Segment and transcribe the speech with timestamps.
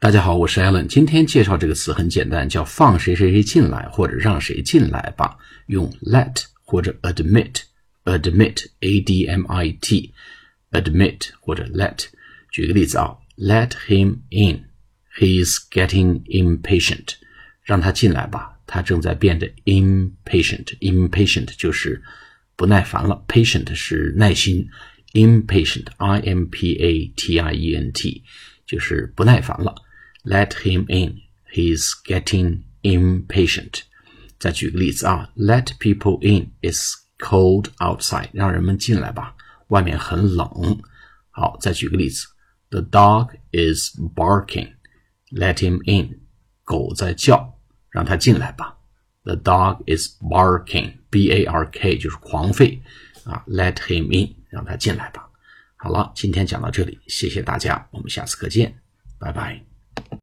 [0.00, 0.86] 大家好，我是 Alan。
[0.86, 5.36] 今天介绍这个词很简单，叫放谁谁谁进来，或者让谁进来吧。
[5.66, 12.04] 用 let 或者 admit，admit，a d m i t，admit 或者 let。
[12.52, 14.66] 举个例子啊，Let him in.
[15.18, 17.14] He is getting impatient.
[17.64, 22.00] 让他进来吧，他正在变得 impatient。impatient 就是
[22.54, 24.68] 不耐烦了，patient 是耐心，
[25.14, 28.22] impatient，i m p a t i e n t
[28.64, 29.74] 就是不耐烦了。
[30.22, 31.20] Let him in.
[31.52, 33.82] He's getting impatient.
[34.38, 36.52] 再举个例子啊，Let people in.
[36.60, 38.28] It's cold outside.
[38.32, 39.34] 让人们进来吧，
[39.68, 40.80] 外面很冷。
[41.30, 42.26] 好，再举个例子，
[42.70, 44.74] The dog is barking.
[45.30, 46.20] Let him in.
[46.64, 47.58] 狗在叫，
[47.90, 48.76] 让它进来吧。
[49.22, 50.98] The dog is barking.
[51.10, 52.80] B A R K 就是狂吠
[53.24, 53.44] 啊。
[53.46, 54.34] Let him in.
[54.50, 55.28] 让他进来吧。
[55.76, 58.74] 好了，今天讲到这里，谢谢大家，我们下次课见，
[59.18, 59.69] 拜拜。